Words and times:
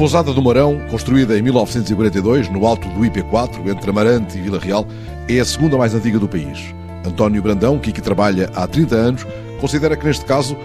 Pousada 0.00 0.32
do 0.32 0.40
Marão, 0.40 0.80
construída 0.88 1.38
em 1.38 1.42
1942, 1.42 2.48
no 2.48 2.66
alto 2.66 2.88
do 2.88 3.00
IP4, 3.00 3.68
entre 3.68 3.90
Amarante 3.90 4.38
e 4.38 4.40
Vila 4.40 4.58
Real, 4.58 4.86
é 5.28 5.38
a 5.38 5.44
segunda 5.44 5.76
mais 5.76 5.94
antiga 5.94 6.18
do 6.18 6.26
país. 6.26 6.74
António 7.06 7.42
Brandão, 7.42 7.78
que 7.78 7.90
aqui 7.90 8.00
trabalha 8.00 8.50
há 8.54 8.66
30 8.66 8.94
anos, 8.96 9.26
considera 9.60 9.94
que 9.98 10.06
neste 10.06 10.24
caso 10.24 10.56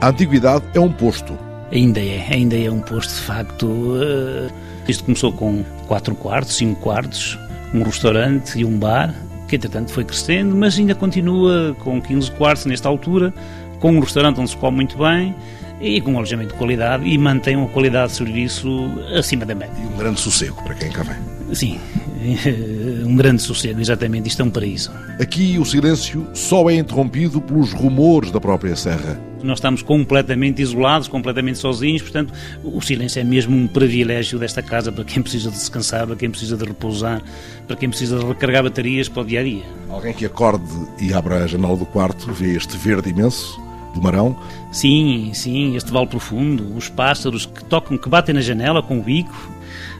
a 0.00 0.08
antiguidade 0.08 0.64
é 0.72 0.80
um 0.80 0.90
posto. 0.90 1.36
Ainda 1.70 2.00
é, 2.00 2.28
ainda 2.30 2.58
é 2.58 2.70
um 2.70 2.80
posto 2.80 3.12
de 3.12 3.20
facto. 3.20 3.68
Eh, 4.00 4.50
isto 4.88 5.04
começou 5.04 5.34
com 5.34 5.62
4 5.86 6.14
quartos, 6.14 6.56
5 6.56 6.80
quartos, 6.80 7.38
um 7.74 7.82
restaurante 7.82 8.58
e 8.58 8.64
um 8.64 8.78
bar, 8.78 9.14
que 9.48 9.56
entretanto 9.56 9.92
foi 9.92 10.04
crescendo, 10.06 10.56
mas 10.56 10.78
ainda 10.78 10.94
continua 10.94 11.76
com 11.80 12.00
15 12.00 12.30
quartos 12.30 12.64
nesta 12.64 12.88
altura, 12.88 13.34
com 13.80 13.92
um 13.92 14.00
restaurante 14.00 14.40
onde 14.40 14.48
se 14.48 14.56
come 14.56 14.76
muito 14.76 14.96
bem 14.96 15.34
e 15.80 16.00
com 16.00 16.12
um 16.12 16.16
alojamento 16.16 16.52
de 16.52 16.58
qualidade 16.58 17.08
e 17.08 17.16
mantém 17.16 17.56
uma 17.56 17.68
qualidade 17.68 18.12
de 18.12 18.18
serviço 18.18 18.68
acima 19.16 19.44
da 19.44 19.54
média. 19.54 19.74
E 19.82 19.86
um 19.86 19.96
grande 19.96 20.20
sossego 20.20 20.62
para 20.62 20.74
quem 20.74 20.90
cá 20.90 21.02
vem. 21.02 21.16
Sim, 21.54 21.78
um 23.06 23.16
grande 23.16 23.42
sossego, 23.42 23.80
exatamente, 23.80 24.28
isto 24.28 24.42
é 24.42 24.44
um 24.44 24.50
paraíso. 24.50 24.92
Aqui 25.20 25.58
o 25.58 25.64
silêncio 25.64 26.26
só 26.34 26.68
é 26.68 26.74
interrompido 26.74 27.40
pelos 27.40 27.72
rumores 27.72 28.30
da 28.30 28.40
própria 28.40 28.76
serra. 28.76 29.20
Nós 29.42 29.58
estamos 29.58 29.82
completamente 29.82 30.60
isolados, 30.60 31.06
completamente 31.06 31.58
sozinhos, 31.58 32.02
portanto, 32.02 32.34
o 32.64 32.80
silêncio 32.80 33.20
é 33.20 33.24
mesmo 33.24 33.56
um 33.56 33.68
privilégio 33.68 34.36
desta 34.36 34.60
casa 34.60 34.90
para 34.90 35.04
quem 35.04 35.22
precisa 35.22 35.48
de 35.48 35.56
descansar, 35.56 36.08
para 36.08 36.16
quem 36.16 36.28
precisa 36.28 36.56
de 36.56 36.64
repousar, 36.64 37.22
para 37.66 37.76
quem 37.76 37.88
precisa 37.88 38.18
de 38.18 38.26
recarregar 38.26 38.64
baterias 38.64 39.08
para 39.08 39.22
o 39.22 39.24
dia 39.24 39.40
a 39.40 39.44
dia. 39.44 39.62
Alguém 39.88 40.12
que 40.12 40.26
acorde 40.26 40.68
e 41.00 41.14
abra 41.14 41.44
a 41.44 41.46
janela 41.46 41.76
do 41.76 41.86
quarto 41.86 42.32
vê 42.32 42.56
este 42.56 42.76
verde 42.76 43.10
imenso 43.10 43.67
do 43.94 44.02
Marão? 44.02 44.36
Sim, 44.70 45.30
sim, 45.34 45.76
este 45.76 45.90
vale 45.92 46.06
profundo, 46.06 46.76
os 46.76 46.88
pássaros 46.88 47.46
que 47.46 47.64
tocam, 47.64 47.96
que 47.96 48.08
batem 48.08 48.34
na 48.34 48.40
janela 48.40 48.82
com 48.82 48.98
o 48.98 49.02
bico, 49.02 49.34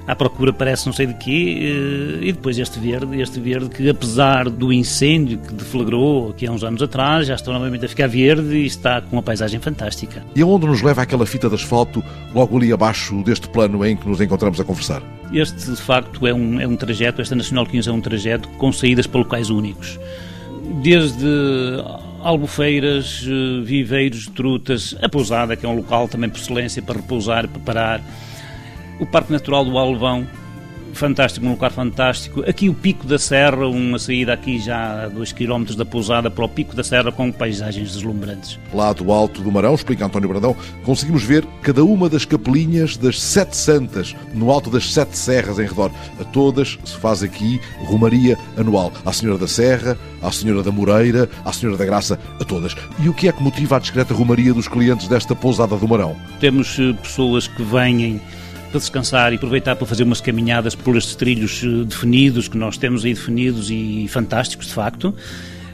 à 0.09 0.17
procura 0.17 0.55
parece 0.55 0.87
não 0.87 0.93
sei 0.93 1.07
de 1.07 1.15
quê, 1.15 2.21
eh, 2.23 2.29
e 2.29 2.33
depois 2.33 2.59
este 2.59 2.81
verde, 2.81 3.21
este 3.21 3.39
verde 3.39 3.69
que 3.69 3.89
apesar 3.91 4.49
do 4.49 4.73
incêndio 4.73 5.39
que 5.39 5.53
deflagrou 5.53 6.31
aqui 6.31 6.47
há 6.47 6.51
uns 6.51 6.65
anos 6.65 6.83
atrás, 6.83 7.27
já 7.27 7.35
está 7.35 7.53
novamente 7.53 7.85
a 7.85 7.89
ficar 7.89 8.07
verde 8.07 8.57
e 8.57 8.65
está 8.65 9.03
com 9.03 9.17
uma 9.17 9.23
paisagem 9.23 9.61
fantástica. 9.61 10.25
E 10.35 10.41
aonde 10.41 10.67
nos 10.67 10.81
leva 10.81 11.03
aquela 11.03 11.27
fita 11.27 11.49
de 11.49 11.57
asfalto 11.57 12.03
logo 12.35 12.57
ali 12.57 12.73
abaixo 12.73 13.23
deste 13.23 13.49
plano 13.51 13.85
em 13.85 13.97
que 13.97 14.09
nos 14.09 14.19
encontramos 14.21 14.59
a 14.59 14.65
conversar? 14.65 15.03
Este, 15.31 15.71
de 15.71 15.83
facto, 15.83 16.27
é 16.27 16.33
um, 16.33 16.59
é 16.59 16.67
um 16.67 16.75
trajeto, 16.75 17.21
esta 17.21 17.35
Nacional 17.35 17.67
15 17.67 17.91
é 17.91 17.93
um 17.93 18.01
trajeto 18.01 18.49
com 18.51 18.73
saídas 18.73 19.07
para 19.07 19.19
locais 19.21 19.51
únicos. 19.51 20.01
Desde 20.83 21.27
albufeiras, 22.23 23.25
eh, 23.27 23.63
viveiros, 23.65 24.27
trutas, 24.27 24.97
a 25.01 25.09
pousada, 25.09 25.57
que 25.57 25.65
é 25.65 25.69
um 25.69 25.77
local 25.77 26.09
também 26.09 26.29
por 26.29 26.39
excelência 26.39 26.83
para 26.83 26.97
repousar 26.97 27.45
e 27.45 27.49
preparar, 27.49 28.01
o 29.01 29.07
Parque 29.07 29.33
Natural 29.33 29.65
do 29.65 29.79
Alvão, 29.79 30.27
fantástico, 30.93 31.47
um 31.47 31.51
lugar 31.51 31.71
fantástico. 31.71 32.43
Aqui 32.49 32.69
o 32.69 32.75
Pico 32.75 33.07
da 33.07 33.19
Serra, 33.19 33.67
uma 33.67 33.99
saída 33.99 34.33
aqui 34.33 34.59
já 34.59 35.05
a 35.05 35.09
2 35.09 35.33
km 35.33 35.65
da 35.77 35.85
pousada 35.85 36.31
para 36.31 36.45
o 36.45 36.49
Pico 36.49 36.75
da 36.75 36.85
Serra 36.85 37.13
com 37.13 37.31
paisagens 37.31 37.93
deslumbrantes. 37.93 38.59
Lá 38.73 38.93
do 38.93 39.13
alto 39.13 39.43
do 39.43 39.51
Marão, 39.51 39.75
explica 39.75 40.07
António 40.07 40.29
Brandão, 40.29 40.57
conseguimos 40.85 41.23
ver 41.23 41.47
cada 41.63 41.85
uma 41.85 42.09
das 42.09 42.25
capelinhas 42.25 42.97
das 42.97 43.21
sete 43.21 43.57
santas, 43.57 44.15
no 44.35 44.51
alto 44.51 44.71
das 44.71 44.93
sete 44.93 45.17
serras 45.17 45.59
em 45.59 45.67
redor. 45.67 45.91
A 46.21 46.25
todas 46.25 46.79
se 46.85 46.97
faz 46.97 47.23
aqui 47.23 47.61
romaria 47.81 48.37
anual. 48.57 48.93
À 49.05 49.13
Senhora 49.13 49.39
da 49.39 49.49
Serra, 49.49 49.97
à 50.23 50.31
Senhora 50.31 50.63
da 50.63 50.71
Moreira, 50.71 51.29
à 51.45 51.53
Senhora 51.53 51.79
da 51.79 51.85
Graça, 51.85 52.19
a 52.41 52.45
todas. 52.45 52.75
E 53.01 53.09
o 53.09 53.15
que 53.15 53.29
é 53.29 53.33
que 53.33 53.43
motiva 53.43 53.77
a 53.77 53.79
discreta 53.79 54.15
romaria 54.15 54.53
dos 54.53 54.69
clientes 54.69 55.09
desta 55.09 55.35
pousada 55.35 55.77
do 55.77 55.89
Marão? 55.89 56.17
Temos 56.41 56.79
eh, 56.79 56.93
pessoas 56.95 57.47
que 57.47 57.63
vêm 57.63 58.21
para 58.69 58.79
descansar 58.79 59.33
e 59.33 59.37
aproveitar 59.37 59.77
para 59.77 59.87
fazer 59.87 60.05
umas 60.05 60.21
caminhadas 60.21 60.75
por 60.75 60.97
estes 60.97 61.17
trilhos 61.17 61.63
eh, 61.65 61.85
definidos, 61.85 62.49
que 62.49 62.57
nós 62.57 62.77
temos 62.77 63.05
aí 63.05 63.15
definidos 63.15 63.71
e 63.71 64.07
fantásticos, 64.09 64.69
de 64.69 64.75
facto. 64.75 65.15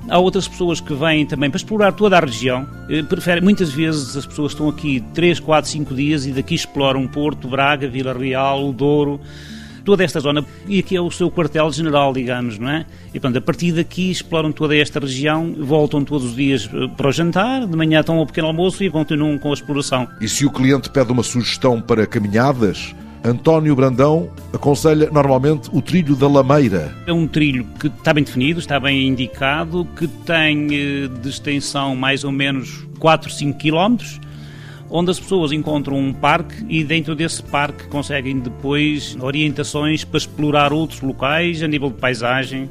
Há 0.08 0.18
outras 0.18 0.46
pessoas 0.46 0.80
que 0.80 0.92
vêm 0.92 1.24
também 1.24 1.50
para 1.50 1.56
explorar 1.56 1.92
toda 1.92 2.16
a 2.16 2.20
região. 2.20 2.66
Eh, 2.88 3.02
Preferem, 3.02 3.42
muitas 3.42 3.72
vezes 3.72 4.16
as 4.16 4.26
pessoas 4.26 4.52
estão 4.52 4.68
aqui 4.68 5.02
3, 5.14 5.40
4, 5.40 5.70
5 5.70 5.94
dias 5.94 6.26
e 6.26 6.32
daqui 6.32 6.54
exploram 6.54 7.06
Porto, 7.06 7.48
Braga, 7.48 7.88
Vila 7.88 8.12
Real, 8.12 8.72
Douro 8.72 9.20
toda 9.84 10.02
esta 10.02 10.18
zona, 10.20 10.44
e 10.66 10.78
aqui 10.78 10.96
é 10.96 11.00
o 11.00 11.10
seu 11.10 11.30
quartel-general, 11.30 12.12
digamos, 12.12 12.58
não 12.58 12.68
é? 12.68 12.86
E, 13.08 13.20
portanto, 13.20 13.36
a 13.36 13.40
partir 13.40 13.72
daqui 13.72 14.10
exploram 14.10 14.50
toda 14.50 14.76
esta 14.76 14.98
região, 14.98 15.54
voltam 15.58 16.04
todos 16.04 16.28
os 16.28 16.36
dias 16.36 16.68
eh, 16.72 16.88
para 16.96 17.08
o 17.08 17.12
jantar, 17.12 17.66
de 17.66 17.76
manhã 17.76 18.00
estão 18.00 18.18
ao 18.18 18.26
pequeno 18.26 18.48
almoço 18.48 18.82
e 18.82 18.90
continuam 18.90 19.38
com 19.38 19.50
a 19.50 19.54
exploração. 19.54 20.08
E 20.20 20.28
se 20.28 20.46
o 20.46 20.50
cliente 20.50 20.90
pede 20.90 21.12
uma 21.12 21.22
sugestão 21.22 21.80
para 21.80 22.06
caminhadas, 22.06 22.94
António 23.24 23.74
Brandão 23.74 24.28
aconselha 24.52 25.08
normalmente 25.10 25.70
o 25.72 25.80
trilho 25.80 26.14
da 26.14 26.28
Lameira. 26.28 26.94
É 27.06 27.12
um 27.12 27.26
trilho 27.26 27.66
que 27.80 27.86
está 27.86 28.12
bem 28.12 28.22
definido, 28.22 28.60
está 28.60 28.78
bem 28.78 29.08
indicado, 29.08 29.86
que 29.96 30.06
tem 30.06 30.68
eh, 30.72 31.08
de 31.08 31.28
extensão 31.28 31.96
mais 31.96 32.24
ou 32.24 32.32
menos 32.32 32.86
4, 32.98 33.30
5 33.30 33.58
quilómetros 33.58 34.20
onde 34.90 35.10
as 35.10 35.18
pessoas 35.18 35.52
encontram 35.52 35.96
um 35.96 36.12
parque 36.12 36.64
e 36.68 36.84
dentro 36.84 37.14
desse 37.14 37.42
parque 37.42 37.88
conseguem 37.88 38.38
depois 38.38 39.16
orientações 39.20 40.04
para 40.04 40.18
explorar 40.18 40.72
outros 40.72 41.00
locais 41.00 41.62
a 41.62 41.68
nível 41.68 41.90
de 41.90 41.96
paisagem, 41.96 42.68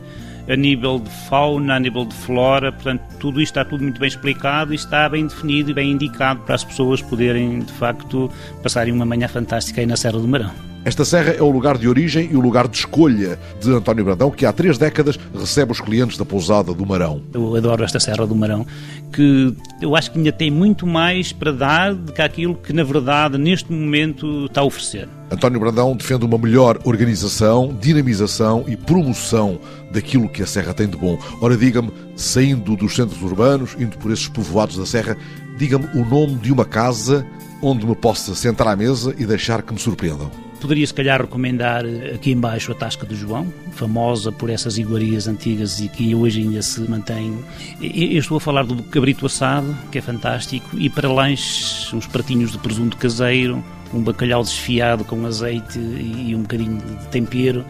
a 0.48 0.56
nível 0.56 1.00
de 1.00 1.10
fauna, 1.28 1.76
a 1.76 1.80
nível 1.80 2.06
de 2.06 2.14
flora, 2.14 2.72
portanto, 2.72 3.02
tudo 3.20 3.42
isto 3.42 3.58
está 3.58 3.64
tudo 3.64 3.84
muito 3.84 4.00
bem 4.00 4.08
explicado 4.08 4.74
e 4.74 4.76
está 4.76 5.08
bem 5.08 5.26
definido 5.26 5.72
e 5.72 5.74
bem 5.74 5.92
indicado 5.92 6.42
para 6.42 6.56
as 6.56 6.64
pessoas 6.64 7.02
poderem, 7.02 7.60
de 7.60 7.72
facto, 7.74 8.30
passarem 8.62 8.94
uma 8.94 9.06
manhã 9.06 9.28
fantástica 9.28 9.82
aí 9.82 9.88
na 9.88 9.96
Serra 9.96 10.20
do 10.20 10.28
Marão. 10.28 10.73
Esta 10.86 11.06
serra 11.06 11.32
é 11.32 11.42
o 11.42 11.50
lugar 11.50 11.78
de 11.78 11.88
origem 11.88 12.30
e 12.30 12.36
o 12.36 12.42
lugar 12.42 12.68
de 12.68 12.78
escolha 12.78 13.40
de 13.62 13.72
António 13.72 14.04
Brandão, 14.04 14.30
que 14.30 14.46
há 14.46 14.52
três 14.52 14.78
décadas 14.78 15.18
recebe 15.34 15.72
os 15.72 15.80
clientes 15.80 16.18
da 16.18 16.26
pousada 16.26 16.74
do 16.74 16.86
Marão. 16.86 17.22
Eu 17.34 17.56
adoro 17.56 17.86
esta 17.86 18.02
Serra 18.02 18.28
do 18.28 18.36
Marão, 18.36 18.68
que 19.14 19.56
eu 19.82 19.96
acho 19.96 20.12
que 20.12 20.18
ainda 20.18 20.32
tem 20.34 20.52
muito 20.52 20.86
mais 20.86 21.32
para 21.32 21.54
dar 21.54 21.94
do 21.96 22.12
que 22.12 22.22
aquilo 22.22 22.56
que, 22.56 22.74
na 22.74 22.84
verdade, 22.84 23.38
neste 23.38 23.72
momento 23.72 24.48
está 24.48 24.60
a 24.60 24.66
oferecer. 24.66 25.08
António 25.32 25.58
Brandão 25.58 25.96
defende 25.96 26.26
uma 26.26 26.38
melhor 26.38 26.78
organização, 26.84 27.74
dinamização 27.80 28.66
e 28.68 28.76
promoção 28.76 29.60
daquilo 29.94 30.28
que 30.28 30.44
a 30.44 30.46
Serra 30.46 30.74
tem 30.74 30.88
de 30.88 30.98
bom. 30.98 31.18
Ora, 31.40 31.56
diga-me, 31.56 31.94
saindo 32.18 32.76
dos 32.76 32.94
centros 32.94 33.22
urbanos, 33.22 33.74
indo 33.80 33.98
por 33.98 34.12
esses 34.12 34.28
povoados 34.28 34.78
da 34.78 34.86
Serra, 34.86 35.16
diga-me 35.58 35.86
o 35.98 36.04
nome 36.04 36.36
de 36.36 36.52
uma 36.52 36.66
casa 36.66 37.26
onde 37.62 37.86
me 37.86 37.96
possa 37.96 38.36
sentar 38.36 38.68
à 38.68 38.76
mesa 38.76 39.16
e 39.18 39.26
deixar 39.26 39.62
que 39.62 39.74
me 39.74 39.80
surpreendam. 39.80 40.30
Poderia, 40.64 40.88
se 40.88 40.94
calhar, 40.94 41.20
recomendar 41.20 41.84
aqui 42.16 42.32
embaixo 42.32 42.72
a 42.72 42.76
Tasca 42.76 43.06
do 43.06 43.14
João, 43.14 43.54
famosa 43.74 44.32
por 44.32 44.50
essas 44.50 44.78
iguarias 44.78 45.28
antigas 45.28 45.82
e 45.82 45.90
que 45.90 46.16
hoje 46.16 46.40
ainda 46.40 46.62
se 46.62 46.80
mantém. 46.90 47.38
Eu 47.82 48.18
estou 48.18 48.38
a 48.38 48.40
falar 48.40 48.64
do 48.64 48.82
cabrito 48.84 49.26
assado, 49.26 49.76
que 49.92 49.98
é 49.98 50.02
fantástico, 50.02 50.80
e 50.80 50.90
para 50.90 51.12
lanches, 51.12 51.94
uns 51.94 52.08
pratinhos 52.08 52.54
de 52.54 52.60
presunto 52.60 52.96
caseiro, 52.96 53.62
um 53.94 54.02
bacalhau 54.02 54.42
desfiado 54.42 55.04
com 55.04 55.26
azeite 55.26 55.78
e 55.78 56.34
um 56.34 56.44
bocadinho 56.44 56.78
de 56.78 57.08
tempero. 57.08 57.66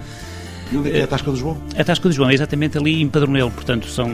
E 0.72 0.78
onde 0.78 0.89
é 0.89 0.92
que 0.92 0.98
é 1.00 1.04
a 1.04 1.07
Tasca 1.07 1.31
do 1.31 1.38
João? 1.38 1.57
A 1.75 1.84
Tasca 1.84 2.07
do 2.07 2.13
João 2.13 2.30
é 2.30 2.36
exatamente 2.36 2.78
ali 2.78 3.01
em 3.01 3.10
Padronelo, 3.10 3.50
portanto 3.50 3.88
são 3.88 4.07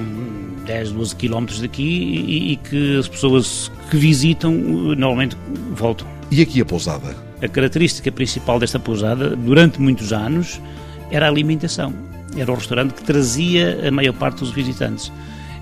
10, 0.66 0.94
12 0.94 1.16
quilómetros 1.18 1.60
daqui 1.60 1.84
e, 1.84 2.54
e 2.54 2.56
que 2.56 2.98
as 2.98 3.10
pessoas 3.10 3.70
que 3.92 3.98
visitam 3.98 4.54
normalmente 4.54 5.36
voltam. 5.72 6.19
E 6.32 6.42
aqui 6.42 6.62
a 6.62 6.66
pousada? 6.66 7.16
A 7.42 7.48
característica 7.48 8.12
principal 8.12 8.60
desta 8.60 8.80
pousada, 8.80 9.36
durante 9.36 9.82
muitos 9.82 10.14
anos, 10.14 10.62
era 11.10 11.26
a 11.26 11.30
alimentação. 11.30 11.94
Era 12.38 12.52
o 12.52 12.56
restaurante 12.56 12.94
que 12.94 13.04
trazia 13.04 13.88
a 13.88 13.92
maior 13.92 14.14
parte 14.14 14.40
dos 14.40 14.52
visitantes. 14.52 15.12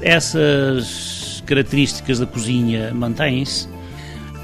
Essas 0.01 1.41
características 1.45 2.19
da 2.19 2.25
cozinha 2.25 2.93
mantêm-se, 2.93 3.69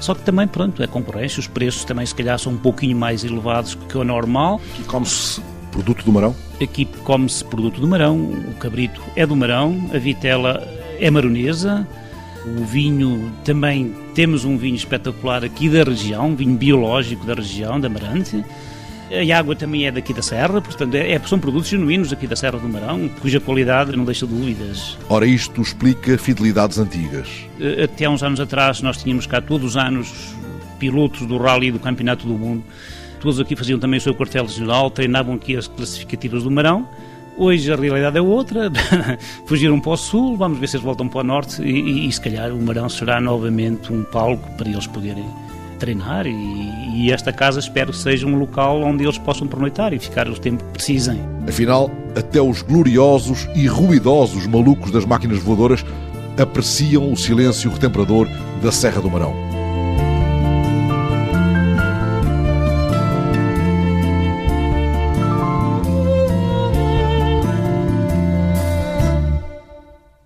só 0.00 0.14
que 0.14 0.22
também, 0.22 0.46
pronto, 0.46 0.82
é 0.82 0.86
concorrência, 0.86 1.40
os 1.40 1.46
preços 1.46 1.84
também 1.84 2.04
se 2.04 2.14
calhar 2.14 2.38
são 2.38 2.52
um 2.52 2.58
pouquinho 2.58 2.96
mais 2.96 3.24
elevados 3.24 3.74
que 3.74 3.96
o 3.96 4.04
normal. 4.04 4.60
Aqui 4.72 4.84
come-se 4.84 5.40
produto 5.70 6.04
do 6.04 6.12
Marão? 6.12 6.34
Aqui 6.62 6.84
come-se 7.04 7.44
produto 7.44 7.80
do 7.80 7.86
Marão, 7.86 8.16
o 8.16 8.54
cabrito 8.54 9.00
é 9.14 9.26
do 9.26 9.36
Marão, 9.36 9.90
a 9.94 9.98
vitela 9.98 10.66
é 10.98 11.10
maronesa, 11.10 11.86
O 12.46 12.64
vinho, 12.64 13.32
também 13.44 13.94
temos 14.14 14.44
um 14.44 14.56
vinho 14.56 14.76
espetacular 14.76 15.42
aqui 15.44 15.68
da 15.68 15.82
região, 15.82 16.28
um 16.28 16.36
vinho 16.36 16.56
biológico 16.56 17.24
da 17.24 17.34
região, 17.34 17.80
da 17.80 17.88
Amarante. 17.88 18.44
A 19.10 19.38
água 19.38 19.54
também 19.54 19.86
é 19.86 19.92
daqui 19.92 20.12
da 20.12 20.22
Serra, 20.22 20.60
portanto, 20.60 20.94
é, 20.94 21.18
são 21.20 21.38
produtos 21.38 21.68
genuínos 21.68 22.12
aqui 22.12 22.26
da 22.26 22.34
Serra 22.34 22.58
do 22.58 22.68
Marão, 22.68 23.08
cuja 23.20 23.38
qualidade 23.38 23.94
não 23.96 24.04
deixa 24.04 24.26
dúvidas. 24.26 24.98
Ora, 25.08 25.26
isto 25.26 25.60
explica 25.60 26.18
fidelidades 26.18 26.78
antigas. 26.78 27.28
Eh, 27.60 27.84
até 27.84 28.08
uns 28.08 28.22
anos 28.22 28.40
atrás 28.40 28.82
nós 28.82 28.96
tínhamos 28.96 29.26
cá 29.26 29.40
todos 29.40 29.70
os 29.70 29.76
anos 29.76 30.34
pilotos 30.78 31.26
do 31.26 31.38
Rally 31.38 31.70
do 31.70 31.78
Campeonato 31.78 32.26
do 32.26 32.34
Mundo. 32.34 32.64
Todos 33.20 33.38
aqui 33.38 33.54
faziam 33.54 33.78
também 33.78 33.98
o 33.98 34.00
seu 34.00 34.14
quartel-general, 34.14 34.90
treinavam 34.90 35.34
aqui 35.34 35.56
as 35.56 35.68
classificativas 35.68 36.42
do 36.42 36.50
Marão. 36.50 36.88
Hoje 37.36 37.72
a 37.72 37.76
realidade 37.76 38.16
é 38.16 38.22
outra, 38.22 38.70
fugiram 39.44 39.80
para 39.80 39.92
o 39.92 39.96
sul, 39.96 40.36
vamos 40.36 40.58
ver 40.58 40.68
se 40.68 40.76
eles 40.76 40.84
voltam 40.84 41.08
para 41.08 41.20
o 41.20 41.24
norte 41.24 41.62
e, 41.62 41.68
e, 41.68 42.08
e 42.08 42.12
se 42.12 42.20
calhar 42.20 42.52
o 42.52 42.62
Marão 42.62 42.88
será 42.88 43.20
novamente 43.20 43.92
um 43.92 44.04
palco 44.04 44.48
para 44.56 44.68
eles 44.68 44.86
poderem 44.86 45.24
treinar 45.78 46.26
e, 46.26 46.32
e, 46.94 47.12
esta 47.12 47.32
casa 47.32 47.58
espero 47.58 47.90
que 47.90 47.98
seja 47.98 48.26
um 48.26 48.38
local 48.38 48.80
onde 48.82 49.04
eles 49.04 49.18
possam 49.18 49.48
pernoitar 49.48 49.92
e 49.92 49.98
ficar 49.98 50.28
o 50.28 50.38
tempo 50.38 50.62
que 50.64 50.70
precisem. 50.70 51.20
Afinal, 51.46 51.90
até 52.16 52.40
os 52.40 52.62
gloriosos 52.62 53.48
e 53.54 53.66
ruidosos 53.66 54.46
malucos 54.46 54.92
das 54.92 55.04
máquinas 55.04 55.38
voadoras 55.38 55.84
apreciam 56.40 57.12
o 57.12 57.16
silêncio 57.16 57.70
retemperador 57.70 58.28
da 58.62 58.70
Serra 58.70 59.00
do 59.00 59.10
Marão. 59.10 59.53